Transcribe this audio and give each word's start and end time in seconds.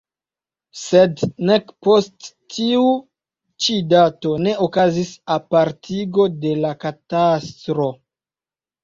Sed 0.83 1.19
nek 1.49 1.67
post 1.87 2.29
tiu 2.55 2.85
ĉi 3.65 3.75
dato 3.91 4.31
ne 4.47 4.55
okazis 4.69 5.11
apartigo 5.37 6.27
de 6.47 6.55
la 6.63 6.73
katastro. 6.87 7.87